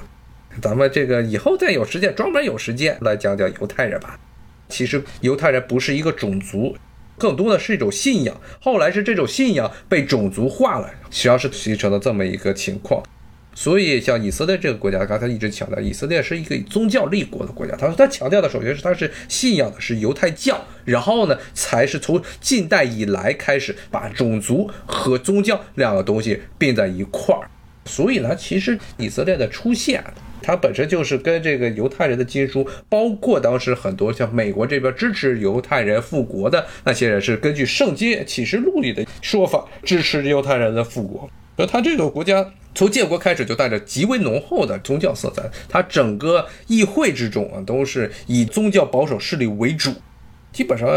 [0.60, 4.18] 咱们这个以后再有时间，专门有时间来讲讲犹太人吧。
[4.68, 6.76] 其实犹太人不是一个种族，
[7.18, 8.38] 更多的是一种信仰。
[8.60, 13.02] 后来是这种信仰被种族化了，实际上是形成了这么一个情况。
[13.54, 17.76] 所以像以色列这个国家，刚才一直强调，以色列是一个以宗教立国的国家。
[17.76, 27.44] 他说他强调的首先是他是信仰的是犹太教，然后呢才是从近代以来开始把种族和宗教两个东西并在一块儿。
[27.84, 30.02] 所以呢，其实以色列的出现
[30.42, 41.30] 它本身就是跟这个犹太人的经书，包括当时很多像美国这边支持犹太人复国的那些人，是根据圣经启示录里的说法支持犹太人的复国。
[41.56, 49.92] 而他这个国家从建国开始就带着极为浓厚的宗教色彩，它整个议会之中啊都是以宗教保守势力为主。
[50.52, 50.88] 基本上，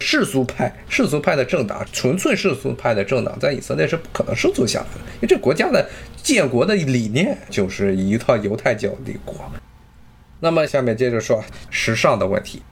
[0.00, 5.86] 世俗派、世俗派的政党，纯粹世俗派的政党，在以色列是不可能生存下来的，因为这国家的
[6.22, 9.34] 建国的理念就是一套犹太教立国。
[10.40, 12.62] 那么，下面接着说时尚的问题。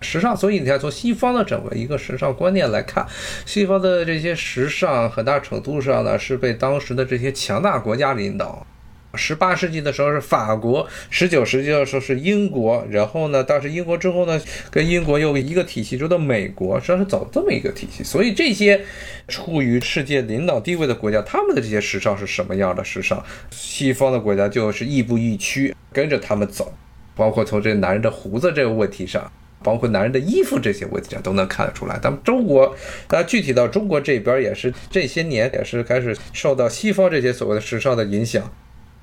[0.00, 3.06] 时尚，所以你看，从西方的整个一个时尚观念来看，
[3.44, 8.66] 西方的这些时尚，很大程度上呢是被当时的这些强大国家领导。
[9.14, 14.40] 十八世纪的时候是法国，十九世纪的时候是英国，然后呢，当时英国之后呢，
[14.70, 18.04] 跟英国又一个体系中的美国，实际上是走这么一个体系。
[18.04, 18.80] 所以这些
[19.28, 23.22] 处于世界领导地位的国家，他们的这些时尚是什么样的时尚？
[23.50, 26.72] 西方的国家就是亦步亦趋，跟着他们走。
[27.16, 29.30] 包括从这男人的胡子这个问题上，
[29.62, 31.98] 包括男人的衣服这些问题上，都能看得出来。
[31.98, 32.74] 咱们中国，
[33.10, 38.50] 那具体到中国这边，也是这些年也是开始受到西方这些所谓的时尚的影响。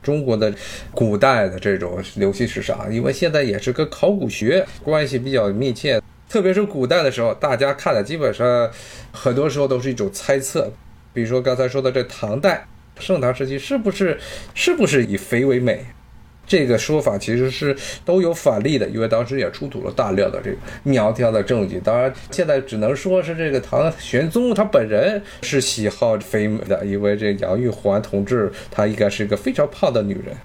[0.02, 0.54] 中国的
[0.92, 8.70] 古代的这种流行时尚，因为现在也是跟考古学关系比较密切，特别是古代的时候，大家看的基本上
[9.12, 10.72] 很多时候都是一种猜测。
[11.14, 12.68] 比如说刚才说的这唐代、
[13.00, 14.20] 盛唐时期，是不是
[14.54, 15.86] 是不是以肥为美？
[16.48, 17.76] 这个说法其实是
[18.06, 21.80] 都有反例的，因为当时也出土了大量的这个苗条的证据。
[21.84, 30.36] 当然，现在只能说是这个唐玄宗他本人是喜好肥美的，因为这杨玉环同志她应该是一个非常胖的女人。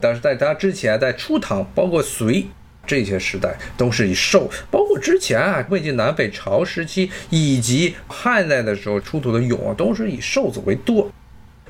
[0.00, 2.44] 但是在她之前，在初唐，包括隋
[2.84, 11.08] 这些时代，都是以瘦，包括之前啊魏晋南北朝时期以及汉代的时候出土的俑啊，都是以瘦子为多。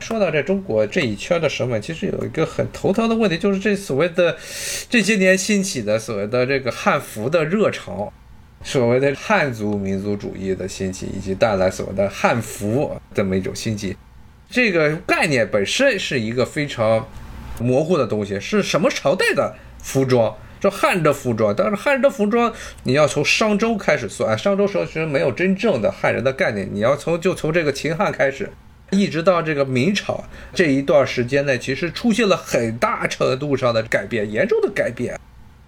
[0.00, 4.36] 说到这中国这一圈的审美，其实有一个很头疼的问题，就是这所谓的
[4.90, 8.12] 这些年兴起的所谓的这个汉服的热潮，
[8.62, 13.96] 所谓的汉族民族主义的兴起，以及带来所谓的汉服这么一种兴起，
[14.50, 17.08] 这个概念本身是一个非常
[17.60, 20.36] 模糊的东西，是什么朝代的服装？
[20.60, 22.50] 说汉人的服装，但是汉人的服装
[22.84, 28.50] 你要从商周开始算，商周时候其实没有真正的汉人的概念，你要从就从这个秦汉开始。
[28.96, 30.24] 一直到这个明朝
[30.54, 35.18] 这一段时间内，其实出现了很大程度上的改变，严重的改变。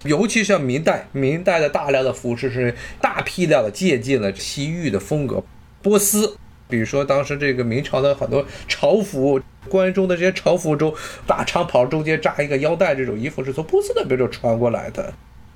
[0.03, 5.43] 尤其像明代，明代的大量的服饰是大批量的借鉴了西域的风格，
[5.81, 6.37] 波斯。
[6.69, 10.93] 比如说当时这个明朝的很多朝服，关中的这些朝服中，
[11.25, 15.13] 大长袍中间扎一个腰带，这种衣服是从波斯那边就传过来的。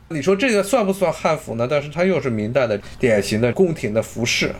[0.09, 1.67] 你说这个算不算汉服呢？
[1.69, 4.53] 但是它又是明代的典型的宫廷的服饰。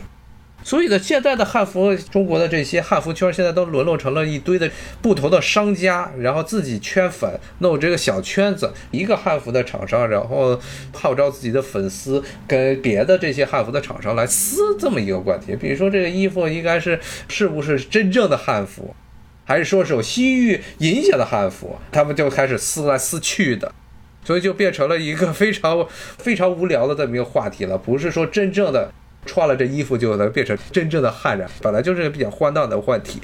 [0.64, 4.70] 所以呢，现在的汉服，中国的这些汉服圈现在都沦落成了一堆的
[5.02, 10.58] 不同的商家，然后自己圈粉，弄这个小圈子，一个汉服的厂商，然后
[10.92, 15.56] 号召自己的粉丝跟别的这些汉服的厂商来撕这么一个问题。
[15.56, 16.98] 比如说这个衣服应该是
[17.28, 18.94] 是不是真正的汉服，
[19.44, 21.76] 还是说是有西域影响的汉服？
[21.90, 23.72] 他们就开始撕来撕去的，
[24.24, 25.84] 所以就变成了一个非常
[26.18, 28.92] 非常无聊的这么一个话题了，不是说真正的。
[29.24, 33.20] 穿了这衣服就能变成真正的汉人，本来就是个比较荒诞的问题。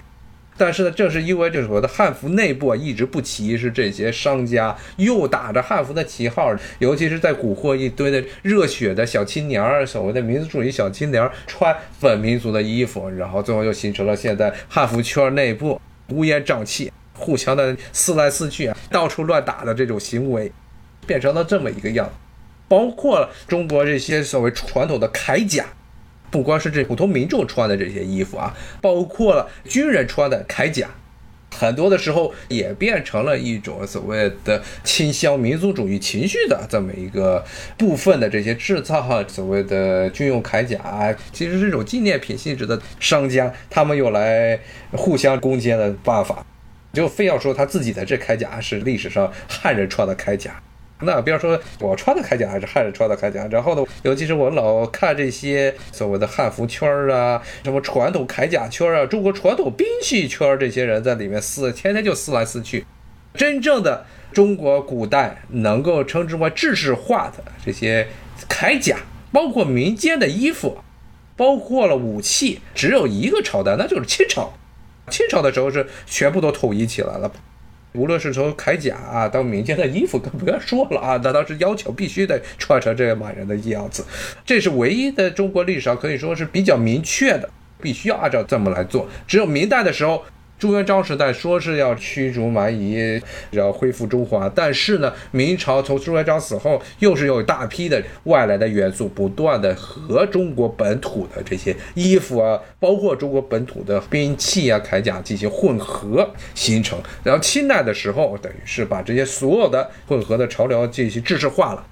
[0.60, 20.50] 但是呢，正是因为这所谓的汉服内部一直不齐，是这些商家又打着汉服的旗号，尤其是在蛊惑一堆的热血的小青年儿，所谓的民族主义小青年儿穿本民族的衣服，然后最后又形成了现在汉服圈内部乌烟瘴气、互相的撕来撕去、到处乱打的这种行为，
[21.06, 22.12] 变成了这么一个样子。
[22.66, 25.64] 包括了中国这些所谓传统的铠甲。
[26.30, 30.88] 不光是这普通民众穿的这些衣服啊，包括了军人穿的铠甲，
[31.54, 37.44] 很多的时候也变成了一种所谓的倾向民族主义情绪的这么一个
[37.76, 44.60] 部分的这些制造所谓的军用铠甲，其实是一种纪念品性质的商家，他们用来
[44.92, 46.44] 互相攻坚的办法，
[46.92, 50.62] 就非要说他自己的这铠甲是历史上汉人穿的铠甲。
[51.00, 62.84] 那比方说，我穿的铠甲还是汉人穿的铠甲，然后呢，尤其是我老看这些所谓的汉服圈儿啊，什么传统铠甲圈啊，中国传统兵器圈，这些人在里面撕，天天就撕来撕去。
[63.34, 68.08] 真正的中国古代能够称之为制式化的这些
[68.48, 68.96] 铠甲，
[69.30, 70.78] 包括民间的衣服，
[71.36, 74.52] 包括了武器，只有一个朝代，那就是清朝。
[75.08, 77.30] 清朝的时候是全部都统一起来了。
[77.92, 81.20] 无论是从铠甲啊到民间的衣服，更不要说了啊！
[81.24, 84.04] 那当时要求必须得穿成这个满人的样子，
[84.44, 87.48] 这是唯一的中国历史上可以说是比较明确的，
[87.80, 89.08] 必须要按照这么来做。
[89.26, 90.22] 只有明代的时候，
[90.58, 106.98] 朱元璋时代说是要驱逐蛮夷，要恢复中华，但是呢，明朝从朱元璋死后，又是有大批的外来的元素不断的和中国本土的这些衣服啊，包括中国本土的兵器啊、铠甲进行混合形成。
[107.22, 111.86] 然后清代的时候，等于是把这些所有的混合的潮流进行制式化了。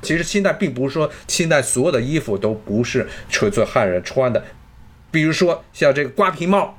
[0.00, 4.42] 其实清代并不是说清代所有的衣服都不是纯粹汉人穿的，
[5.10, 6.78] 比如说像这个瓜皮帽。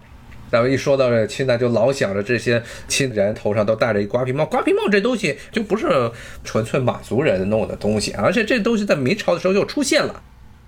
[0.52, 4.46] 咱们一说到这清代，就老想着这些清人头上都戴着一瓜皮帽。
[4.46, 6.12] 瓜皮帽这东西就不是
[6.44, 10.22] 纯粹满族人弄的东西，而且这东西在明朝的时候就出现了。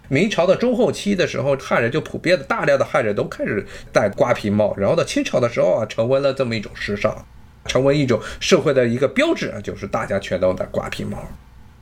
[0.10, 4.74] 明朝的中后期的时候，汉人就普遍的大量的汉人都开始戴瓜皮帽。
[4.76, 7.26] 然后到清朝的时候啊，成为了这么一种时尚，
[7.66, 11.30] 成为一种社会的一个标志，就是大家全都戴瓜皮帽。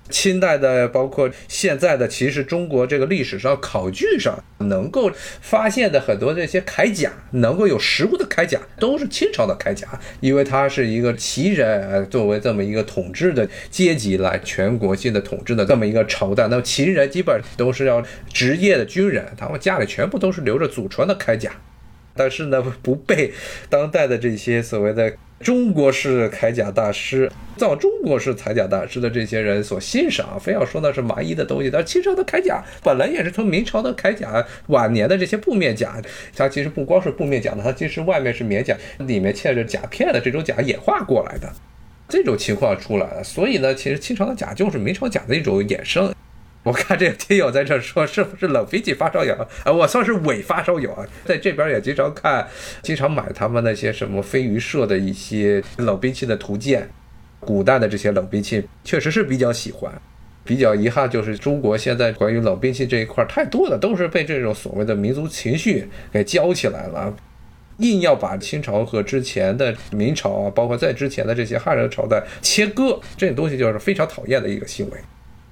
[0.10, 9.88] 清代的，包括现在的，其实中国这个历史上考据上能够发现的很多这些铠甲，能够有实物的铠甲，都是清朝的铠甲，
[10.20, 16.48] 因为它是一个旗人作为这么一个统治的阶级来全国性的统治的这么一个朝代。
[16.48, 21.52] 那么旗人基本都是要职业的军人，他们家里全部都是留着祖传的铠甲，
[22.16, 23.34] 但是呢，不被
[23.70, 25.14] 当代的这些所谓的。
[25.40, 31.70] 中国式铠甲大师，造中国式铠甲大师的这些人所欣赏，非要说那是麻衣的东西。
[31.70, 36.02] 但清朝的铠甲本来也是从明朝的铠甲晚年的这些布面甲，
[36.36, 41.52] 它其实不光是布面甲的，它其实外面是棉甲，里面嵌着甲片的这种甲演化过来的，
[42.10, 43.24] 这种情况出来了。
[43.24, 46.12] 所以呢，其实清朝的甲就是明朝甲的一种衍生。
[46.68, 49.72] 我看这个听友在这说，是不是冷兵器发烧友啊？
[49.72, 52.46] 我算是伪发烧友啊，在这边也经常看，
[52.82, 56.90] 经常买他们那些什么飞鱼社的一些冷兵器的图鉴，
[57.40, 59.90] 古代的这些冷兵器确实是比较喜欢。
[60.44, 67.16] 比较遗憾就是中国现在关于冷兵器这一块太多的都是被这种所谓的民族情绪给浇起来了，
[67.78, 74.98] 硬要把清朝和之前的明朝啊，包括在之前的这些汉人朝代切割，这种东西就是非常讨厌的一个行为。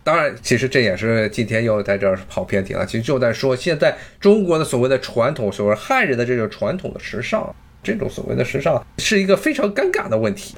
[0.05, 2.85] 当然，其实这也是今天又在这儿跑偏题了。
[2.85, 10.53] 其实就在说，现在中国的所谓的传统，所谓汉人的这种传统的时尚，这种所谓的时尚是一个非常尴尬的问题，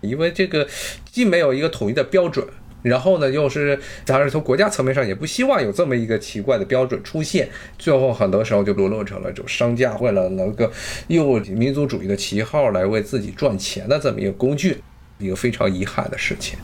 [0.00, 0.66] 因为这个
[1.12, 2.44] 既没有一个统一的标准，
[2.82, 10.68] 然后呢，又是当然从国家层面上也不希望有这么一个奇怪的标准出现，最后很多时候就沦落成了这种商家为了能够
[11.06, 14.78] 用民族主义的旗号来为自己赚钱的这么一个工具，
[15.18, 16.58] 一个非常遗憾的事情。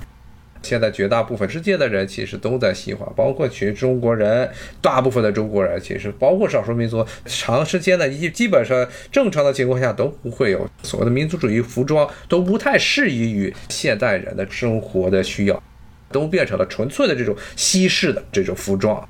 [0.65, 4.51] 现在绝大部分世界的人其实都在西化，包括全中国人，
[4.81, 15.63] 大部分的中国人其实包括少数民族，长时间的一基本上正常的情况下都不会有所谓的民族主义服装，都不太适宜于现代人的生活的需要，
[16.11, 19.07] 都变成了纯粹的这种西式的这种服装。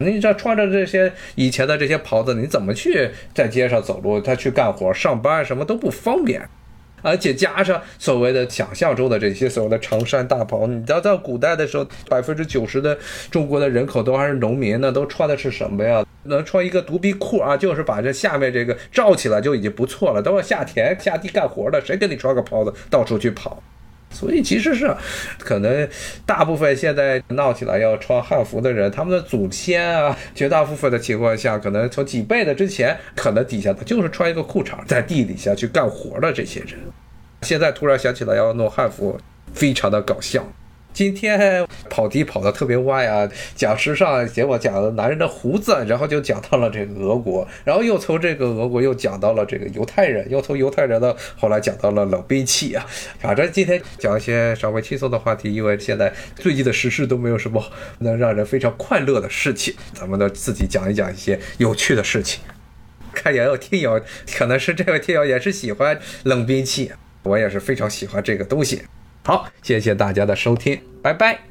[0.00, 4.20] 你这穿着这些以前的这些袍子，你怎么去在街上走路？
[4.20, 6.48] 他去干活、上班什么都不方便。
[7.02, 12.98] 而且加上所谓的想象中的这些所谓的长衫大袍，你知道在古代的时候，百分之九十的
[13.30, 16.04] 中国的人口都还是农民呢，都穿的是什么呀？
[16.24, 20.20] 能穿一个独臂裤啊，就是把这下面这个罩起来就已经不错了。
[20.20, 23.62] 等我下田下地干活的，谁给你穿个袍子到处去跑？
[24.10, 24.94] 所以其实是，
[25.38, 25.88] 可能
[26.26, 36.78] 大部分现在闹起来要穿汉服的人，他们的祖先啊，绝大部分的情况下，可能从几辈的之前，可能底下他就是穿一个裤衩在地底下去干活的这些人，
[37.42, 39.18] 现在突然想起来要弄汉服，
[39.52, 40.44] 非常的搞笑。
[40.98, 52.84] 今天跑题跑得特别歪啊，讲时尚，结果讲了男人的胡子，然后就讲到了这个俄国，然后又从这个俄国又讲到了这个犹太人，又从犹太人的后来讲到了冷兵器啊。
[53.20, 57.64] 反正今天讲一些稍微轻松的话题，因为现在最近的时事都没有什么
[58.00, 62.40] 能让人非常快乐的事情，咱们呢自己讲一讲一些有趣的事情。
[63.12, 64.02] 看也有听友，
[64.36, 66.90] 可能是这位听友也是喜欢冷兵器，
[67.22, 68.82] 我也是非常喜欢这个东西。
[69.28, 71.47] 好，谢谢大家的收听，拜拜。